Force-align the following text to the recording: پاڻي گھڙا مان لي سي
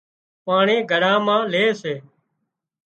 پاڻي 0.45 0.77
گھڙا 0.91 1.13
مان 1.25 1.41
لي 1.51 1.65
سي 1.81 1.93